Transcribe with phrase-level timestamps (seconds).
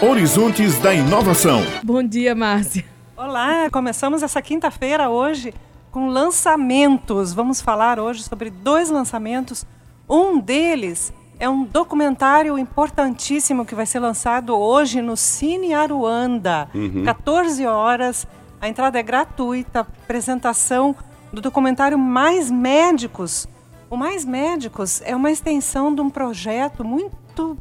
[0.00, 1.60] Horizontes da Inovação.
[1.82, 2.84] Bom dia, Márcia.
[3.16, 5.54] Olá, começamos essa quinta-feira hoje
[5.90, 7.32] com lançamentos.
[7.32, 9.64] Vamos falar hoje sobre dois lançamentos.
[10.08, 17.04] Um deles é um documentário importantíssimo que vai ser lançado hoje no Cine Aruanda, uhum.
[17.04, 18.26] 14 horas.
[18.60, 19.80] A entrada é gratuita.
[19.80, 20.94] Apresentação
[21.32, 23.46] do documentário Mais Médicos.
[23.88, 27.56] O Mais Médicos é uma extensão de um projeto muito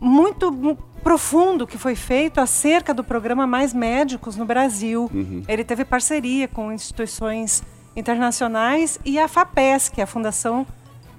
[0.00, 5.10] muito profundo que foi feito acerca do programa Mais Médicos no Brasil.
[5.12, 5.44] Uhum.
[5.46, 7.62] Ele teve parceria com instituições
[7.94, 10.66] internacionais e a FAPESC, a Fundação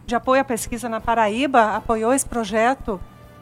[0.06, 3.00] de Apoio à Pesquisa na Paraíba, apoiou esse projeto.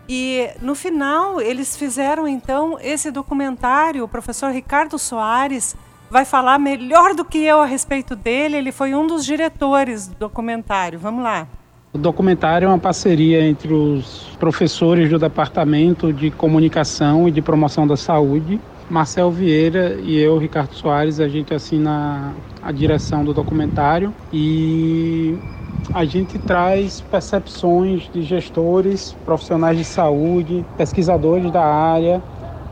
[0.08, 4.04] E no final eles fizeram então esse documentário.
[4.04, 5.76] O professor Ricardo Soares
[6.10, 8.58] vai falar melhor do que eu a respeito dele.
[8.58, 11.00] Ele foi um dos diretores do documentário.
[11.00, 11.48] Vamos lá.
[11.96, 17.88] O documentário é uma parceria entre os professores do Departamento de Comunicação e de Promoção
[17.88, 18.60] da Saúde,
[18.90, 25.38] Marcel Vieira e eu, Ricardo Soares, a gente assina a direção do documentário e
[25.94, 32.22] a gente traz percepções de gestores, profissionais de saúde, pesquisadores da área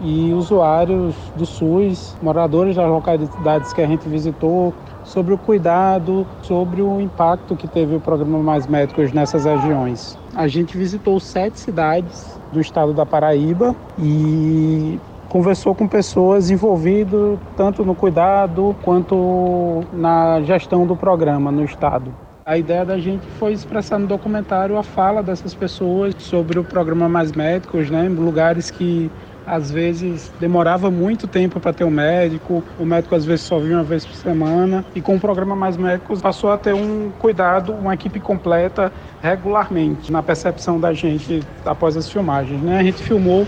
[0.01, 6.81] e usuários do SUS, moradores das localidades que a gente visitou, sobre o cuidado, sobre
[6.81, 10.17] o impacto que teve o programa Mais Médicos nessas regiões.
[10.35, 17.83] A gente visitou sete cidades do estado da Paraíba e conversou com pessoas envolvidas tanto
[17.83, 22.13] no cuidado quanto na gestão do programa no estado.
[22.45, 27.07] A ideia da gente foi expressar no documentário a fala dessas pessoas sobre o programa
[27.07, 29.09] Mais Médicos, né, em lugares que
[29.45, 33.77] às vezes demorava muito tempo para ter um médico, o médico às vezes só vinha
[33.77, 37.73] uma vez por semana e com o programa Mais Médicos passou a ter um cuidado,
[37.73, 42.61] uma equipe completa regularmente na percepção da gente após as filmagens.
[42.61, 42.79] Né?
[42.79, 43.45] A gente filmou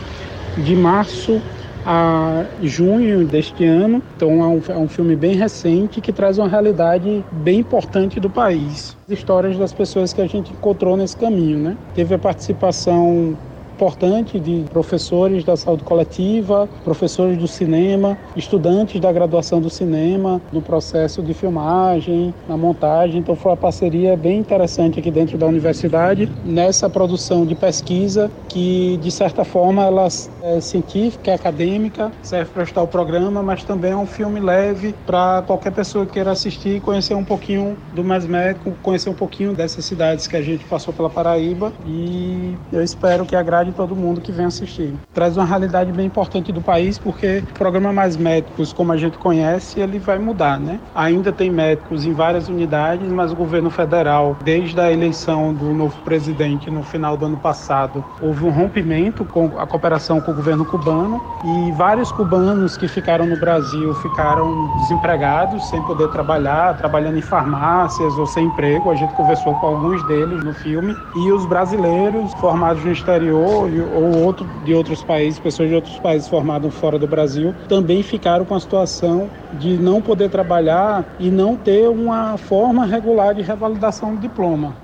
[0.57, 1.41] de março
[1.85, 6.47] a junho deste ano, então é um, é um filme bem recente que traz uma
[6.47, 8.97] realidade bem importante do país.
[9.07, 11.77] Histórias das pessoas que a gente encontrou nesse caminho, né?
[11.93, 13.37] Teve a participação
[13.75, 20.61] importante de professores da saúde coletiva, professores do cinema, estudantes da graduação do cinema, no
[20.61, 23.19] processo de filmagem, na montagem.
[23.19, 28.97] Então foi uma parceria bem interessante aqui dentro da universidade nessa produção de pesquisa que
[29.01, 30.07] de certa forma ela
[30.41, 34.95] é científica, é acadêmica, serve para estar o programa, mas também é um filme leve
[35.05, 39.13] para qualquer pessoa que queira assistir e conhecer um pouquinho do Mais Médico, conhecer um
[39.13, 43.71] pouquinho dessas cidades que a gente passou pela Paraíba e eu espero que agrade de
[43.71, 44.93] todo mundo que vem assistir.
[45.13, 49.17] Traz uma realidade bem importante do país, porque o programa Mais Médicos, como a gente
[49.17, 50.79] conhece, ele vai mudar, né?
[50.93, 55.95] Ainda tem médicos em várias unidades, mas o governo federal, desde a eleição do novo
[56.03, 60.65] presidente no final do ano passado, houve um rompimento com a cooperação com o governo
[60.65, 67.21] cubano e vários cubanos que ficaram no Brasil ficaram desempregados, sem poder trabalhar, trabalhando em
[67.21, 68.91] farmácias ou sem emprego.
[68.91, 70.95] A gente conversou com alguns deles no filme.
[71.15, 76.27] E os brasileiros formados no exterior ou outro de outros países, pessoas de outros países
[76.27, 81.55] formadas fora do Brasil, também ficaram com a situação de não poder trabalhar e não
[81.55, 84.75] ter uma forma regular de revalidação do diploma.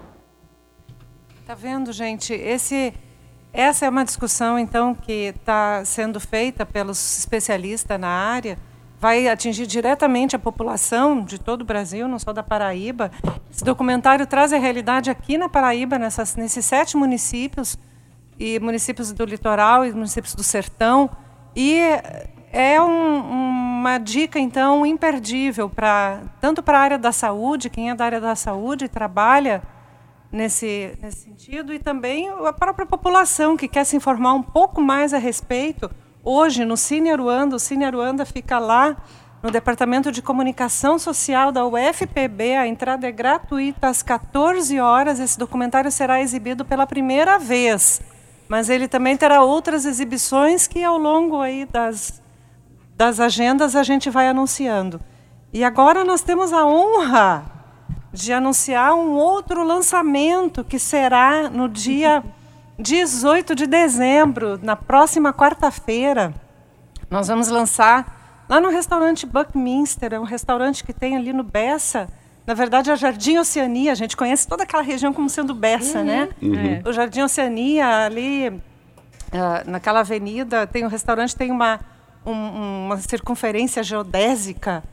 [1.46, 2.34] Tá vendo, gente?
[2.34, 2.94] Esse,
[3.52, 8.58] essa é uma discussão então que está sendo feita pelos especialistas na área
[9.02, 13.10] vai atingir diretamente a população de todo o Brasil, não só da Paraíba.
[13.52, 17.80] Esse documentário traz a realidade aqui na Paraíba, nessas, nesses sete municípios,
[18.42, 21.12] e municípios do litoral e municípios do sertão.
[21.56, 21.80] E
[22.52, 27.96] é um, uma dica, então, imperdível, para tanto para a área da saúde, quem é
[27.96, 29.62] da área da saúde trabalha
[30.32, 35.14] nesse, nesse sentido, e também a própria população que quer se informar um pouco mais
[35.14, 35.92] a respeito.
[36.24, 38.98] Hoje, no Cine Aruanda, o Cine Aruanda fica lá
[39.44, 42.56] no Departamento de Comunicação Social da UFPB.
[42.56, 45.20] A entrada é gratuita às 14 horas.
[45.20, 48.02] Esse documentário será exibido pela primeira vez
[48.52, 52.22] mas ele também terá outras exibições que ao longo aí das,
[52.98, 55.00] das agendas a gente vai anunciando.
[55.54, 57.46] E agora nós temos a honra
[58.12, 62.22] de anunciar um outro lançamento que será no dia
[62.78, 66.34] 18 de dezembro, na próxima quarta-feira.
[67.10, 72.10] Nós vamos lançar lá no restaurante Buckminster, é um restaurante que tem ali no Bessa,
[72.46, 76.00] na verdade, é o Jardim Oceania, a gente conhece toda aquela região como sendo Bessa,
[76.00, 76.06] uhum.
[76.06, 76.30] né?
[76.42, 76.56] Uhum.
[76.56, 76.90] É.
[76.90, 81.80] O Jardim Oceania, ali uh, naquela avenida, tem um restaurante, tem uma,
[82.26, 84.84] um, uma circunferência geodésica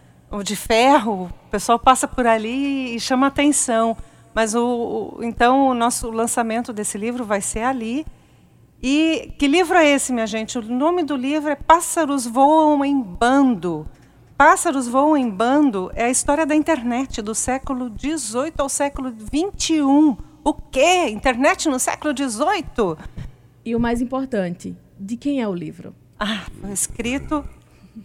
[0.44, 3.96] de ferro, o pessoal passa por ali e chama atenção.
[4.34, 8.06] Mas o, o, então o nosso lançamento desse livro vai ser ali.
[8.80, 10.58] E que livro é esse, minha gente?
[10.58, 13.88] O nome do livro é Pássaros Voam em Bando.
[14.38, 19.82] Pássaros Voam em Bando é a história da internet do século XVIII ao século XXI.
[20.44, 21.08] O quê?
[21.08, 22.96] Internet no século XVIII?
[23.64, 25.92] E o mais importante, de quem é o livro?
[26.16, 27.44] Ah, foi escrito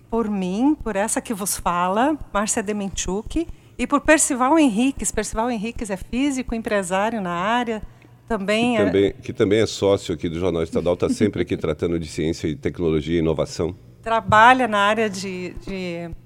[0.09, 3.47] por mim, por essa que vos fala, Márcia Demenchuk,
[3.77, 5.11] e por Percival Henriques.
[5.11, 7.79] Percival Henriques é físico, empresário na área,
[8.27, 8.85] também que, é...
[8.85, 12.47] também, que também é sócio aqui do Jornal Estadual, está sempre aqui tratando de ciência
[12.47, 13.75] e tecnologia e inovação.
[14.01, 15.53] Trabalha na área de...
[15.63, 16.22] de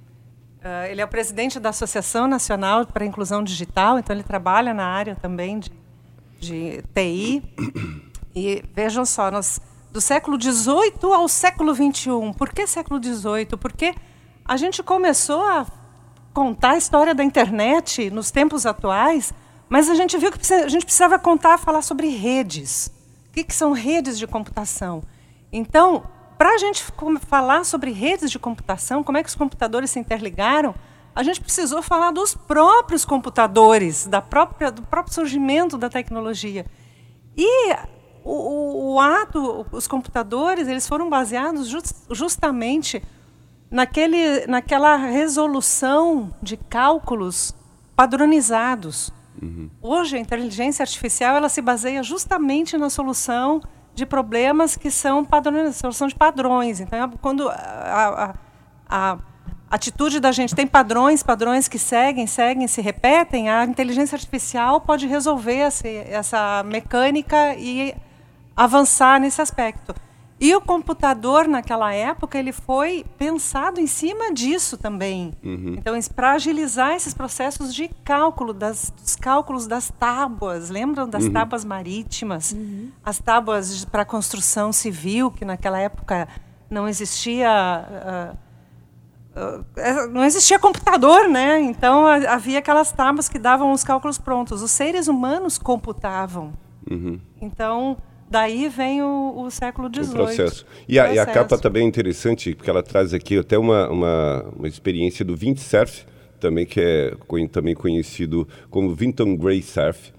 [0.67, 4.73] uh, ele é o presidente da Associação Nacional para a Inclusão Digital, então ele trabalha
[4.73, 5.71] na área também de,
[6.39, 7.43] de TI.
[8.35, 9.59] E vejam só, nós,
[9.91, 12.33] do século XVIII ao século XXI.
[12.37, 13.57] Por que século XVIII?
[13.59, 13.95] Porque
[14.45, 15.65] a gente começou a
[16.33, 19.33] contar a história da internet nos tempos atuais,
[19.67, 22.91] mas a gente viu que a gente precisava contar, falar sobre redes.
[23.29, 25.03] O que, que são redes de computação?
[25.51, 26.03] Então,
[26.37, 26.83] para a gente
[27.27, 30.75] falar sobre redes de computação, como é que os computadores se interligaram,
[31.15, 36.65] a gente precisou falar dos próprios computadores, da própria, do próprio surgimento da tecnologia.
[37.35, 37.73] E
[38.23, 43.01] o, o, o ato, os computadores, eles foram baseados just, justamente
[43.71, 47.55] naquele, naquela resolução de cálculos
[47.95, 49.11] padronizados.
[49.41, 49.69] Uhum.
[49.81, 53.61] Hoje, a inteligência artificial ela se baseia justamente na solução
[53.97, 56.79] de problemas que são padrões, solução de padrões.
[56.79, 58.33] Então, quando a, a,
[58.87, 59.17] a
[59.71, 65.07] atitude da gente tem padrões, padrões que seguem, seguem, se repetem, a inteligência artificial pode
[65.07, 67.95] resolver essa, essa mecânica e
[68.55, 69.95] avançar nesse aspecto.
[70.39, 75.33] E o computador, naquela época, ele foi pensado em cima disso também.
[75.43, 75.75] Uhum.
[75.77, 80.69] Então, para agilizar esses processos de cálculo, das, dos cálculos das tábuas.
[80.69, 81.33] Lembram das uhum.
[81.33, 82.51] tábuas marítimas?
[82.51, 82.91] Uhum.
[83.03, 86.27] As tábuas para construção civil, que naquela época
[86.69, 88.33] não existia...
[88.33, 88.47] Uh,
[90.11, 91.59] não existia computador, né?
[91.59, 94.63] Então, havia aquelas tábuas que davam os cálculos prontos.
[94.63, 96.53] Os seres humanos computavam.
[96.89, 97.19] Uhum.
[97.41, 97.97] Então
[98.29, 100.09] Daí vem o, o século XVIII.
[100.09, 100.65] O processo.
[100.87, 104.43] E a, e a, capa também é interessante, porque ela traz aqui até uma, uma,
[104.55, 106.05] uma experiência do Windsurf,
[106.39, 107.13] também que é
[107.51, 110.11] também conhecido como Vinton Gray Surf,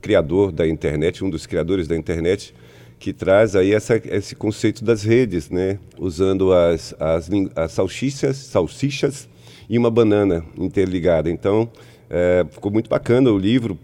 [0.00, 2.54] criador da internet, um dos criadores da internet,
[2.98, 5.78] que traz aí essa, esse conceito das redes, né?
[5.98, 9.28] usando as, as, as salsichas, salsichas
[9.68, 11.30] e uma banana interligada.
[11.30, 11.70] Então,
[12.08, 13.78] é, ficou muito bacana o livro,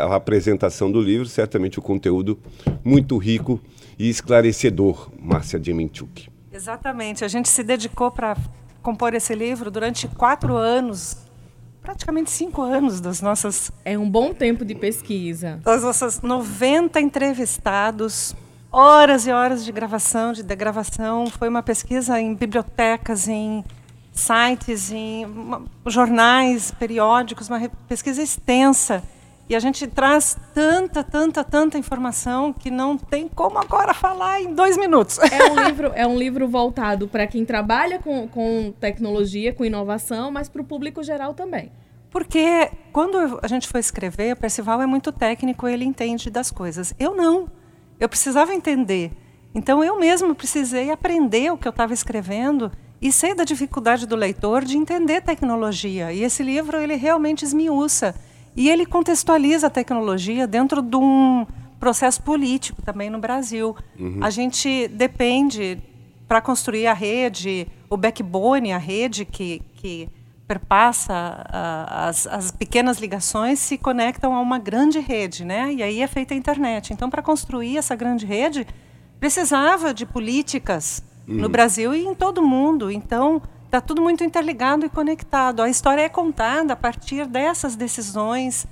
[0.00, 2.38] a apresentação do livro, certamente o conteúdo
[2.84, 3.60] muito rico
[3.98, 6.28] e esclarecedor, Márcia Dieminchuk.
[6.52, 7.24] Exatamente.
[7.24, 8.36] A gente se dedicou para
[8.82, 11.16] compor esse livro durante quatro anos,
[11.80, 13.72] praticamente cinco anos das nossas...
[13.84, 15.60] É um bom tempo de pesquisa.
[15.64, 18.36] Das nossas 90 entrevistados,
[18.70, 21.26] horas e horas de gravação, de degravação.
[21.26, 23.64] Foi uma pesquisa em bibliotecas, em
[24.12, 25.26] sites, em
[25.86, 29.02] jornais, periódicos, uma pesquisa extensa.
[29.48, 34.54] E a gente traz tanta, tanta, tanta informação que não tem como agora falar em
[34.54, 35.18] dois minutos.
[35.18, 40.30] É um livro, é um livro voltado para quem trabalha com, com tecnologia, com inovação,
[40.30, 41.72] mas para o público geral também.
[42.08, 46.94] Porque quando a gente foi escrever, o Percival é muito técnico, ele entende das coisas.
[46.98, 47.50] Eu não.
[47.98, 49.12] Eu precisava entender.
[49.54, 52.70] Então eu mesmo precisei aprender o que eu estava escrevendo
[53.02, 56.12] e sei da dificuldade do leitor de entender tecnologia.
[56.12, 58.14] E esse livro ele realmente esmiuça
[58.54, 61.44] e ele contextualiza a tecnologia dentro de um
[61.80, 63.74] processo político também no Brasil.
[63.98, 64.20] Uhum.
[64.22, 65.82] A gente depende
[66.28, 70.08] para construir a rede, o backbone, a rede que, que
[70.46, 75.72] perpassa a, as, as pequenas ligações se conectam a uma grande rede, né?
[75.72, 76.92] E aí é feita a internet.
[76.92, 78.64] Então, para construir essa grande rede,
[79.18, 81.36] precisava de políticas uhum.
[81.36, 82.90] no Brasil e em todo o mundo.
[82.90, 85.62] Então, está tudo muito interligado e conectado.
[85.62, 88.64] A história é contada a partir dessas decisões.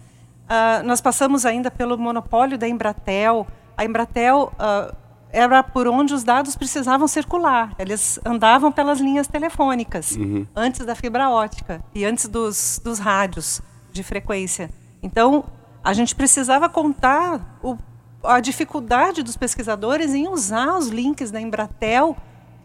[0.44, 3.46] Uh, nós passamos ainda pelo monopólio da Embratel.
[3.76, 4.94] A Embratel uh,
[5.32, 7.74] era por onde os dados precisavam circular.
[7.78, 10.46] Eles andavam pelas linhas telefônicas, uhum.
[10.54, 14.70] antes da fibra ótica e antes dos, dos rádios de frequência.
[15.02, 15.44] Então,
[15.82, 17.78] a gente precisava contar o,
[18.22, 22.16] a dificuldade dos pesquisadores em usar os links da Embratel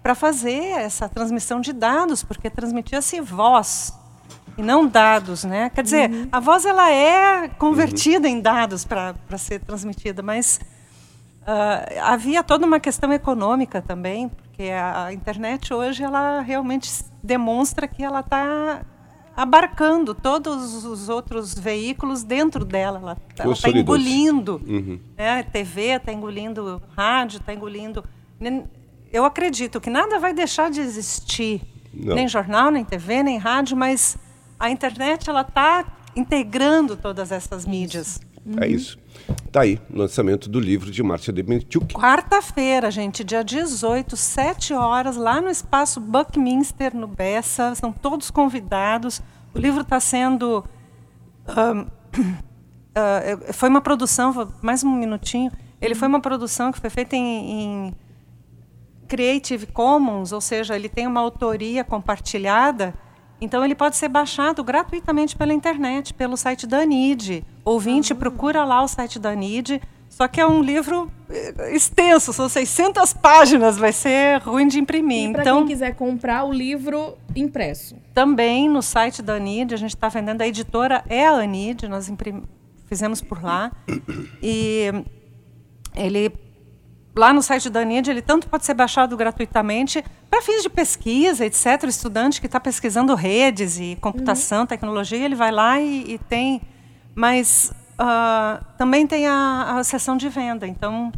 [0.06, 3.92] para fazer essa transmissão de dados, porque transmitia-se voz
[4.56, 5.72] e não dados, né?
[5.72, 6.28] Quer dizer, uhum.
[6.32, 8.36] a voz ela é convertida uhum.
[8.36, 10.60] em dados para ser transmitida, mas
[11.42, 16.88] uh, havia toda uma questão econômica também, porque a, a, internet hoje ela realmente
[17.24, 18.86] demonstra que ela está
[19.36, 23.18] abarcando todos os outros veículos dentro dela.
[23.40, 24.62] Ela está engolindo.
[24.68, 25.00] Uhum.
[25.18, 25.42] Né?
[25.42, 28.04] TV está engolindo rádio, está engolindo.
[29.12, 31.62] Eu acredito que nada vai deixar de existir.
[31.94, 32.16] Não.
[32.16, 34.18] Nem jornal, nem TV, nem rádio, mas
[34.60, 35.86] a internet ela está
[36.16, 38.20] integrando todas essas mídias.
[38.46, 38.62] Uhum.
[38.62, 38.98] É isso.
[39.52, 41.94] Tá aí, lançamento do livro de Márcia Demenchuk.
[41.94, 47.74] Quarta-feira, gente, dia 18, 7 horas, lá no Espaço Buckminster, no Bessa.
[47.76, 49.22] São todos convidados.
[49.54, 50.64] O livro está sendo...
[51.48, 51.88] Um, uh,
[53.54, 55.52] foi uma produção, mais um minutinho.
[55.82, 57.96] Ele foi uma produção que foi feita em, em
[59.08, 62.94] Creative Commons, ou seja, ele tem uma autoria compartilhada
[63.40, 67.44] então ele pode ser baixado gratuitamente pela internet, pelo site da ANID.
[67.64, 68.20] Ouvinte, uhum.
[68.20, 69.82] procura lá o site da ANID.
[70.08, 75.30] Só que é um livro eh, extenso, são 600 páginas, vai ser ruim de imprimir.
[75.30, 77.98] E para então, quem quiser comprar o livro impresso?
[78.14, 82.08] Também no site da ANID, a gente está vendendo, a editora é a ANID, nós
[82.08, 82.44] imprim...
[82.86, 83.72] fizemos por lá.
[84.42, 84.90] E
[85.94, 86.32] ele
[87.16, 91.46] lá no site da ANID, ele tanto pode ser baixado gratuitamente para fins de pesquisa,
[91.46, 91.84] etc.
[91.84, 94.66] O estudante que está pesquisando redes e computação, uhum.
[94.66, 96.62] tecnologia, ele vai lá e, e tem.
[97.14, 100.68] Mas uh, também tem a, a seção de venda.
[100.68, 101.12] Então,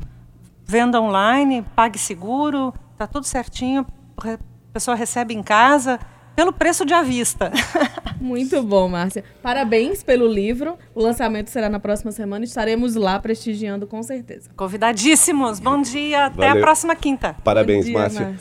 [0.63, 3.86] venda online, pague seguro, está tudo certinho,
[4.18, 4.38] a
[4.72, 6.00] pessoa recebe em casa
[6.36, 7.51] pelo preço de à vista.
[8.19, 9.24] Muito bom, Márcia.
[9.41, 10.77] Parabéns pelo livro.
[10.93, 12.45] O lançamento será na próxima semana.
[12.45, 14.50] Estaremos lá prestigiando com certeza.
[14.55, 15.59] Convidadíssimos.
[15.59, 16.25] Bom dia.
[16.25, 16.63] Até Valeu.
[16.63, 17.36] a próxima quinta.
[17.43, 18.21] Parabéns, dia, Márcia.
[18.21, 18.36] Márcia.